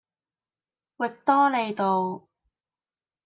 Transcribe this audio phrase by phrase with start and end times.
[0.97, 2.27] 域多利道